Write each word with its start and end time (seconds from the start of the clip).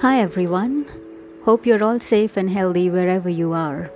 Hi 0.00 0.20
everyone. 0.20 0.86
Hope 1.42 1.66
you're 1.66 1.82
all 1.82 1.98
safe 1.98 2.36
and 2.36 2.48
healthy 2.48 2.88
wherever 2.88 3.28
you 3.28 3.52
are. 3.52 3.90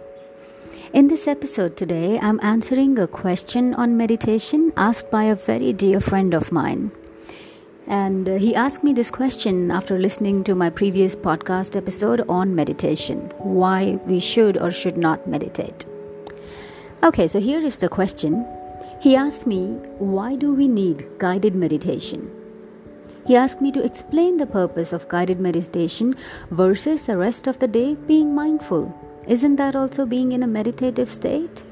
In 0.93 1.07
this 1.07 1.29
episode 1.29 1.77
today, 1.77 2.19
I'm 2.19 2.41
answering 2.43 2.99
a 2.99 3.07
question 3.07 3.73
on 3.75 3.97
meditation 3.97 4.73
asked 4.77 5.13
by 5.13 5.23
a 5.23 5.37
very 5.37 5.73
dear 5.73 6.01
friend 6.01 6.35
of 6.35 6.51
mine. 6.51 6.91
And 7.87 8.29
uh, 8.29 8.35
he 8.39 8.53
asked 8.53 8.83
me 8.83 8.93
this 8.93 9.13
question 9.13 9.71
after 9.71 9.97
listening 9.97 10.43
to 10.43 10.57
my 10.57 10.71
previous 10.71 11.15
podcast 11.15 11.77
episode 11.77 12.25
on 12.29 12.53
meditation 12.53 13.31
why 13.39 14.01
we 14.05 14.19
should 14.19 14.59
or 14.59 14.73
should 14.73 14.97
not 14.97 15.29
meditate. 15.29 15.87
Okay, 17.05 17.29
so 17.29 17.39
here 17.39 17.65
is 17.65 17.79
the 17.79 17.89
question. 17.89 18.45
He 19.01 19.15
asked 19.15 19.47
me, 19.47 19.75
Why 19.99 20.35
do 20.35 20.53
we 20.53 20.67
need 20.67 21.07
guided 21.19 21.55
meditation? 21.55 22.42
He 23.25 23.37
asked 23.37 23.61
me 23.61 23.71
to 23.73 23.85
explain 23.85 24.37
the 24.37 24.47
purpose 24.47 24.93
of 24.93 25.09
guided 25.09 25.39
meditation 25.39 26.17
versus 26.51 27.05
the 27.05 27.17
rest 27.17 27.47
of 27.47 27.59
the 27.59 27.69
day 27.69 27.95
being 27.95 28.35
mindful. 28.35 28.93
Isn't 29.29 29.57
that 29.57 29.77
also 29.77 30.05
being 30.05 30.33
in 30.33 30.43
a 30.43 30.49
meditative 30.49 31.11
state? 31.11 31.63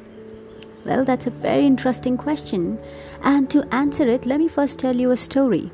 Well, 0.84 1.04
that's 1.04 1.26
a 1.26 1.30
very 1.30 1.66
interesting 1.66 2.16
question. 2.16 2.78
And 3.22 3.50
to 3.50 3.66
answer 3.74 4.08
it, 4.08 4.26
let 4.26 4.38
me 4.38 4.48
first 4.48 4.78
tell 4.78 4.96
you 4.96 5.10
a 5.10 5.16
story. 5.16 5.70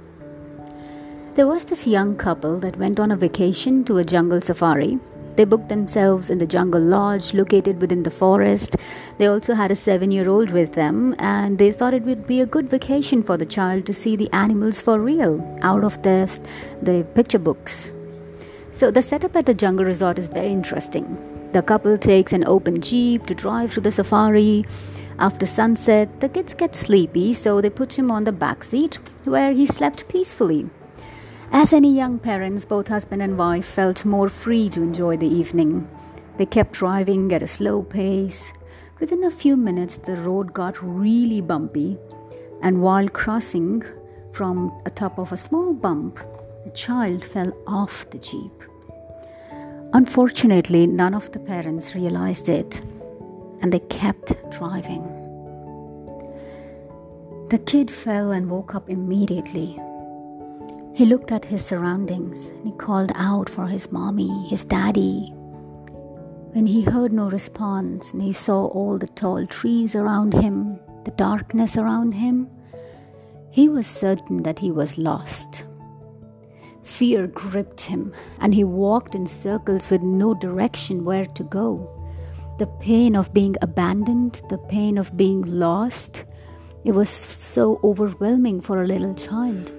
There 1.34 1.46
was 1.46 1.66
this 1.66 1.86
young 1.86 2.16
couple 2.16 2.58
that 2.60 2.78
went 2.78 2.98
on 2.98 3.10
a 3.10 3.16
vacation 3.16 3.84
to 3.84 3.98
a 3.98 4.04
jungle 4.04 4.40
safari 4.40 4.98
they 5.36 5.44
booked 5.44 5.68
themselves 5.68 6.30
in 6.30 6.38
the 6.38 6.46
jungle 6.46 6.80
lodge 6.80 7.34
located 7.34 7.80
within 7.80 8.02
the 8.02 8.10
forest. 8.10 8.76
They 9.18 9.26
also 9.26 9.54
had 9.54 9.70
a 9.70 9.76
seven 9.76 10.10
year 10.10 10.28
old 10.28 10.50
with 10.50 10.72
them, 10.72 11.14
and 11.18 11.58
they 11.58 11.72
thought 11.72 11.94
it 11.94 12.02
would 12.02 12.26
be 12.26 12.40
a 12.40 12.46
good 12.46 12.70
vacation 12.70 13.22
for 13.22 13.36
the 13.36 13.46
child 13.46 13.86
to 13.86 13.94
see 13.94 14.16
the 14.16 14.32
animals 14.32 14.80
for 14.80 14.98
real 14.98 15.40
out 15.62 15.84
of 15.84 16.00
the, 16.02 16.16
the 16.82 17.06
picture 17.14 17.38
books. 17.38 17.92
So, 18.72 18.90
the 18.90 19.02
setup 19.02 19.36
at 19.36 19.46
the 19.46 19.54
jungle 19.54 19.86
resort 19.86 20.18
is 20.18 20.26
very 20.26 20.48
interesting. 20.48 21.16
The 21.52 21.62
couple 21.62 21.96
takes 21.96 22.32
an 22.32 22.44
open 22.46 22.80
jeep 22.80 23.26
to 23.26 23.34
drive 23.34 23.72
to 23.74 23.80
the 23.80 23.90
safari. 23.90 24.66
After 25.18 25.46
sunset, 25.46 26.20
the 26.20 26.28
kids 26.28 26.52
get 26.52 26.76
sleepy, 26.76 27.32
so 27.32 27.62
they 27.62 27.70
put 27.70 27.98
him 27.98 28.10
on 28.10 28.24
the 28.24 28.32
back 28.32 28.62
seat 28.62 28.98
where 29.24 29.52
he 29.52 29.64
slept 29.64 30.08
peacefully. 30.08 30.68
As 31.52 31.72
any 31.72 31.94
young 31.94 32.18
parents, 32.18 32.64
both 32.64 32.88
husband 32.88 33.22
and 33.22 33.38
wife 33.38 33.66
felt 33.66 34.04
more 34.04 34.28
free 34.28 34.68
to 34.70 34.82
enjoy 34.82 35.16
the 35.16 35.28
evening. 35.28 35.88
They 36.36 36.46
kept 36.46 36.72
driving 36.72 37.32
at 37.32 37.42
a 37.42 37.48
slow 37.48 37.82
pace. 37.82 38.52
Within 39.00 39.24
a 39.24 39.30
few 39.30 39.56
minutes, 39.56 39.96
the 39.96 40.16
road 40.16 40.52
got 40.52 40.82
really 40.82 41.40
bumpy, 41.40 41.98
and 42.62 42.82
while 42.82 43.08
crossing 43.08 43.82
from 44.32 44.72
a 44.84 44.90
top 44.90 45.18
of 45.18 45.32
a 45.32 45.36
small 45.36 45.72
bump, 45.72 46.18
the 46.64 46.70
child 46.70 47.24
fell 47.24 47.52
off 47.66 48.08
the 48.10 48.18
jeep. 48.18 48.52
Unfortunately, 49.92 50.86
none 50.86 51.14
of 51.14 51.30
the 51.32 51.38
parents 51.38 51.94
realized 51.94 52.48
it, 52.48 52.82
and 53.62 53.72
they 53.72 53.80
kept 53.80 54.34
driving. 54.50 55.04
The 57.50 57.58
kid 57.64 57.90
fell 57.90 58.32
and 58.32 58.50
woke 58.50 58.74
up 58.74 58.90
immediately. 58.90 59.80
He 60.96 61.04
looked 61.04 61.30
at 61.30 61.44
his 61.44 61.62
surroundings 61.62 62.48
and 62.48 62.68
he 62.68 62.72
called 62.72 63.12
out 63.16 63.50
for 63.50 63.66
his 63.66 63.92
mommy, 63.92 64.48
his 64.48 64.64
daddy. 64.64 65.30
When 66.54 66.64
he 66.64 66.80
heard 66.80 67.12
no 67.12 67.28
response 67.28 68.14
and 68.14 68.22
he 68.22 68.32
saw 68.32 68.64
all 68.68 68.96
the 68.96 69.08
tall 69.08 69.46
trees 69.46 69.94
around 69.94 70.32
him, 70.32 70.80
the 71.04 71.10
darkness 71.10 71.76
around 71.76 72.12
him, 72.12 72.48
he 73.50 73.68
was 73.68 73.86
certain 73.86 74.42
that 74.44 74.58
he 74.58 74.70
was 74.70 74.96
lost. 74.96 75.66
Fear 76.80 77.26
gripped 77.26 77.82
him 77.82 78.14
and 78.40 78.54
he 78.54 78.64
walked 78.64 79.14
in 79.14 79.26
circles 79.26 79.90
with 79.90 80.00
no 80.00 80.32
direction 80.32 81.04
where 81.04 81.26
to 81.26 81.44
go. 81.44 81.90
The 82.58 82.68
pain 82.80 83.16
of 83.16 83.34
being 83.34 83.56
abandoned, 83.60 84.40
the 84.48 84.56
pain 84.56 84.96
of 84.96 85.14
being 85.14 85.42
lost, 85.42 86.24
it 86.84 86.92
was 86.92 87.10
so 87.10 87.80
overwhelming 87.84 88.62
for 88.62 88.82
a 88.82 88.86
little 88.86 89.12
child. 89.12 89.75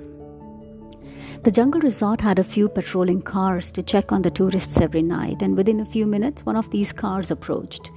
The 1.44 1.52
jungle 1.52 1.82
resort 1.82 2.20
had 2.22 2.40
a 2.40 2.44
few 2.44 2.68
patrolling 2.68 3.22
cars 3.22 3.72
to 3.74 3.84
check 3.84 4.12
on 4.12 4.22
the 4.22 4.32
tourists 4.32 4.80
every 4.80 5.02
night, 5.02 5.42
and 5.42 5.56
within 5.56 5.80
a 5.80 5.86
few 5.86 6.06
minutes, 6.06 6.46
one 6.46 6.56
of 6.56 6.70
these 6.72 6.92
cars 6.92 7.32
approached. 7.32 7.92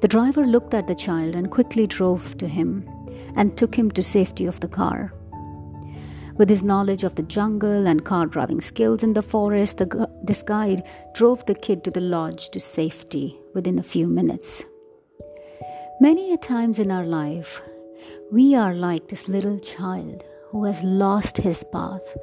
The 0.00 0.08
driver 0.08 0.44
looked 0.46 0.74
at 0.74 0.86
the 0.86 0.94
child 0.94 1.34
and 1.34 1.50
quickly 1.50 1.86
drove 1.86 2.36
to 2.38 2.46
him 2.46 2.88
and 3.36 3.56
took 3.56 3.74
him 3.74 3.90
to 3.92 4.02
safety 4.02 4.44
of 4.44 4.60
the 4.60 4.68
car. 4.68 5.14
With 6.36 6.50
his 6.50 6.64
knowledge 6.64 7.04
of 7.04 7.14
the 7.14 7.22
jungle 7.22 7.86
and 7.86 8.04
car 8.04 8.26
driving 8.26 8.60
skills 8.60 9.02
in 9.02 9.12
the 9.12 9.22
forest, 9.22 9.78
the, 9.78 10.10
this 10.24 10.42
guide 10.42 10.82
drove 11.14 11.46
the 11.46 11.54
kid 11.54 11.84
to 11.84 11.90
the 11.90 12.00
lodge 12.00 12.50
to 12.50 12.60
safety 12.60 13.38
within 13.54 13.78
a 13.78 13.84
few 13.84 14.08
minutes. 14.08 14.64
Many 16.00 16.34
a 16.34 16.36
times 16.36 16.80
in 16.80 16.90
our 16.90 17.06
life, 17.06 17.60
we 18.32 18.54
are 18.56 18.74
like 18.74 19.08
this 19.08 19.28
little 19.28 19.60
child 19.60 20.24
who 20.50 20.64
has 20.64 20.82
lost 20.82 21.36
his 21.36 21.64
path 21.72 22.16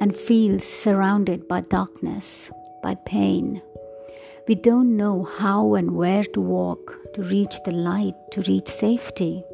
and 0.00 0.16
feels 0.16 0.64
surrounded 0.64 1.46
by 1.46 1.60
darkness, 1.60 2.50
by 2.82 2.94
pain. 3.04 3.62
We 4.48 4.54
don't 4.54 4.96
know 4.96 5.22
how 5.22 5.74
and 5.74 5.92
where 5.92 6.24
to 6.24 6.40
walk 6.40 6.96
to 7.14 7.22
reach 7.22 7.54
the 7.64 7.72
light, 7.72 8.14
to 8.32 8.42
reach 8.42 8.68
safety. 8.68 9.44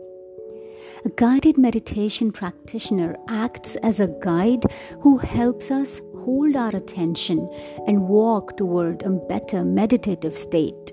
A 1.04 1.10
guided 1.10 1.58
meditation 1.58 2.32
practitioner 2.32 3.16
acts 3.28 3.76
as 3.76 4.00
a 4.00 4.14
guide 4.20 4.64
who 5.00 5.18
helps 5.18 5.70
us 5.70 6.00
hold 6.24 6.56
our 6.56 6.74
attention 6.74 7.48
and 7.86 8.08
walk 8.08 8.56
toward 8.56 9.02
a 9.02 9.10
better 9.10 9.64
meditative 9.64 10.36
state. 10.36 10.92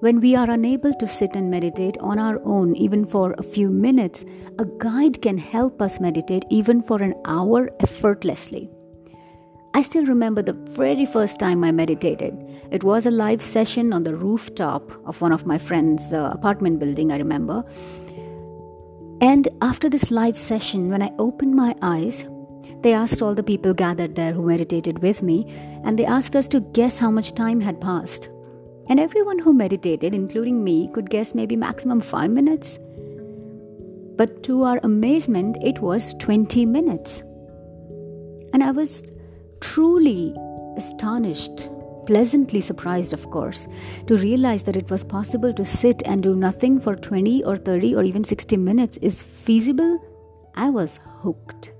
When 0.00 0.20
we 0.20 0.36
are 0.36 0.50
unable 0.50 0.92
to 0.92 1.08
sit 1.08 1.34
and 1.34 1.50
meditate 1.50 1.96
on 2.00 2.18
our 2.18 2.38
own, 2.44 2.76
even 2.76 3.06
for 3.06 3.34
a 3.38 3.42
few 3.42 3.70
minutes, 3.70 4.26
a 4.58 4.66
guide 4.78 5.22
can 5.22 5.38
help 5.38 5.80
us 5.80 6.00
meditate 6.00 6.44
even 6.50 6.82
for 6.82 7.00
an 7.00 7.14
hour 7.24 7.70
effortlessly. 7.80 8.68
I 9.72 9.80
still 9.80 10.04
remember 10.04 10.42
the 10.42 10.52
very 10.52 11.06
first 11.06 11.38
time 11.38 11.64
I 11.64 11.72
meditated. 11.72 12.34
It 12.70 12.84
was 12.84 13.06
a 13.06 13.10
live 13.10 13.40
session 13.40 13.94
on 13.94 14.02
the 14.02 14.14
rooftop 14.14 14.90
of 15.06 15.22
one 15.22 15.32
of 15.32 15.46
my 15.46 15.56
friends' 15.56 16.12
uh, 16.12 16.30
apartment 16.30 16.78
building, 16.78 17.10
I 17.10 17.16
remember. 17.16 17.64
And 19.22 19.48
after 19.62 19.88
this 19.88 20.10
live 20.10 20.36
session, 20.36 20.90
when 20.90 21.00
I 21.00 21.10
opened 21.18 21.54
my 21.54 21.74
eyes, 21.80 22.26
they 22.82 22.92
asked 22.92 23.22
all 23.22 23.34
the 23.34 23.42
people 23.42 23.72
gathered 23.72 24.14
there 24.14 24.34
who 24.34 24.46
meditated 24.46 24.98
with 24.98 25.22
me, 25.22 25.46
and 25.84 25.98
they 25.98 26.04
asked 26.04 26.36
us 26.36 26.48
to 26.48 26.60
guess 26.60 26.98
how 26.98 27.10
much 27.10 27.32
time 27.32 27.62
had 27.62 27.80
passed. 27.80 28.28
And 28.88 29.00
everyone 29.00 29.40
who 29.40 29.52
meditated, 29.52 30.14
including 30.14 30.62
me, 30.62 30.88
could 30.92 31.10
guess 31.10 31.34
maybe 31.34 31.56
maximum 31.56 32.00
5 32.00 32.30
minutes. 32.30 32.78
But 34.16 34.44
to 34.44 34.62
our 34.62 34.78
amazement, 34.84 35.58
it 35.60 35.80
was 35.80 36.14
20 36.14 36.64
minutes. 36.66 37.22
And 38.52 38.62
I 38.62 38.70
was 38.70 39.02
truly 39.60 40.34
astonished, 40.76 41.68
pleasantly 42.06 42.60
surprised, 42.60 43.12
of 43.12 43.28
course, 43.30 43.66
to 44.06 44.16
realize 44.16 44.62
that 44.62 44.76
it 44.76 44.88
was 44.88 45.02
possible 45.02 45.52
to 45.52 45.66
sit 45.66 46.00
and 46.04 46.22
do 46.22 46.36
nothing 46.36 46.78
for 46.78 46.94
20 46.94 47.42
or 47.42 47.56
30 47.56 47.96
or 47.96 48.04
even 48.04 48.22
60 48.22 48.56
minutes 48.56 48.98
is 48.98 49.20
feasible. 49.20 49.98
I 50.54 50.70
was 50.70 51.00
hooked. 51.02 51.72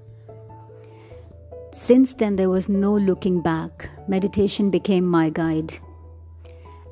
Since 1.73 2.15
then, 2.15 2.35
there 2.35 2.51
was 2.51 2.69
no 2.69 2.97
looking 2.97 3.43
back. 3.43 3.89
Meditation 4.09 4.71
became 4.71 5.07
my 5.07 5.31
guide 5.31 5.79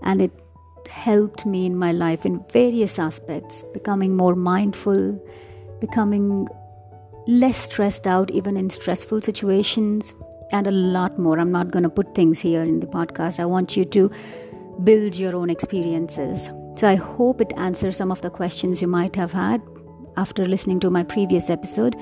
and 0.04 0.22
it 0.22 0.32
helped 0.88 1.44
me 1.44 1.66
in 1.66 1.76
my 1.76 1.92
life 1.92 2.24
in 2.24 2.44
various 2.52 2.98
aspects, 2.98 3.64
becoming 3.72 4.16
more 4.16 4.34
mindful, 4.34 5.20
becoming 5.80 6.46
less 7.26 7.56
stressed 7.56 8.06
out 8.06 8.30
even 8.30 8.56
in 8.56 8.70
stressful 8.70 9.20
situations, 9.20 10.14
and 10.52 10.66
a 10.66 10.70
lot 10.70 11.18
more. 11.18 11.38
I'm 11.38 11.50
not 11.50 11.70
going 11.70 11.82
to 11.82 11.88
put 11.88 12.14
things 12.14 12.38
here 12.38 12.62
in 12.62 12.80
the 12.80 12.86
podcast. 12.86 13.40
I 13.40 13.46
want 13.46 13.76
you 13.76 13.84
to 13.86 14.10
build 14.84 15.16
your 15.16 15.34
own 15.34 15.50
experiences. 15.50 16.50
So 16.76 16.88
I 16.88 16.96
hope 16.96 17.40
it 17.40 17.52
answers 17.56 17.96
some 17.96 18.10
of 18.10 18.20
the 18.22 18.30
questions 18.30 18.82
you 18.82 18.88
might 18.88 19.16
have 19.16 19.32
had 19.32 19.62
after 20.16 20.44
listening 20.44 20.80
to 20.80 20.90
my 20.90 21.02
previous 21.02 21.50
episode. 21.50 21.96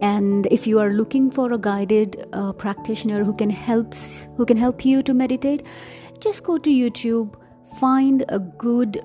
And 0.00 0.46
if 0.46 0.66
you 0.66 0.80
are 0.80 0.90
looking 0.90 1.30
for 1.30 1.52
a 1.52 1.58
guided 1.58 2.26
uh, 2.32 2.52
practitioner 2.52 3.22
who 3.22 3.34
can 3.34 3.50
helps 3.50 4.26
who 4.36 4.46
can 4.46 4.56
help 4.56 4.84
you 4.84 5.02
to 5.02 5.12
meditate, 5.12 5.62
just 6.20 6.44
go 6.44 6.58
to 6.58 6.70
YouTube, 6.70 7.34
find 7.78 8.24
a 8.28 8.38
good 8.38 9.00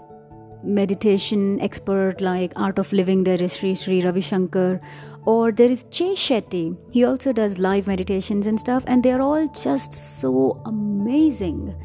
meditation 0.63 1.61
expert 1.61 2.21
like 2.21 2.51
Art 2.55 2.79
of 2.79 2.91
Living. 2.91 3.23
There 3.23 3.41
is 3.41 3.55
Sri 3.55 3.75
Sri 3.75 4.01
Ravi 4.01 4.21
Shankar, 4.21 4.81
or 5.25 5.51
there 5.51 5.69
is 5.69 5.83
Jay 5.83 6.13
Shetty. 6.13 6.77
He 6.91 7.03
also 7.05 7.31
does 7.31 7.57
live 7.57 7.87
meditations 7.87 8.45
and 8.47 8.59
stuff, 8.59 8.83
and 8.87 9.03
they're 9.03 9.21
all 9.21 9.47
just 9.47 9.93
so 9.93 10.61
amazing. 10.65 11.75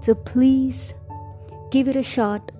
So 0.00 0.14
please 0.14 0.94
give 1.70 1.88
it 1.88 1.96
a 1.96 2.02
shot. 2.02 2.52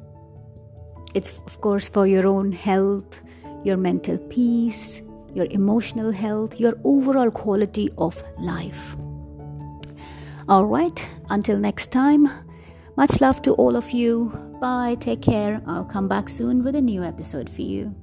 It's, 1.15 1.39
of 1.47 1.61
course, 1.61 1.89
for 1.89 2.07
your 2.07 2.27
own 2.27 2.53
health, 2.53 3.23
your 3.65 3.77
mental 3.77 4.19
peace, 4.19 5.03
your 5.35 5.47
emotional 5.51 6.11
health, 6.11 6.59
your 6.61 6.75
overall 6.85 7.31
quality 7.31 7.91
of 7.99 8.23
life. 8.39 8.97
All 10.51 10.67
right, 10.67 11.01
until 11.29 11.61
next 11.61 11.93
time, 11.93 12.29
much 12.97 13.21
love 13.21 13.41
to 13.43 13.53
all 13.53 13.77
of 13.77 13.93
you. 13.93 14.31
Bye, 14.61 14.97
take 14.99 15.23
care. 15.23 15.63
I'll 15.65 15.85
come 15.85 16.09
back 16.09 16.29
soon 16.29 16.65
with 16.65 16.75
a 16.75 16.81
new 16.81 17.05
episode 17.05 17.49
for 17.49 17.63
you. 17.63 17.95